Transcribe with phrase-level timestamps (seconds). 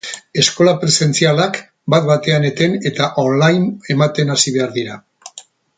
[0.43, 1.59] Eskola presentzialak
[1.95, 4.99] bat-batean eten eta online ematen hasi behar dira.